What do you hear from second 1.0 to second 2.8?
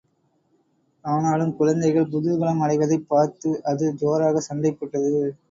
ஆனாலும், குழந்தைகள் குதூகலம்